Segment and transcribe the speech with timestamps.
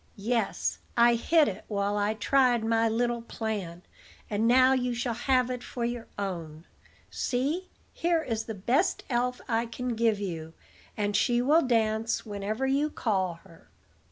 [0.15, 3.83] "Yes: I hid it while I tried my little plan,
[4.31, 6.65] and now you shall have it for your own.
[7.11, 10.55] See, here is the best elf I can give you,
[10.97, 13.69] and she will dance whenever you call her."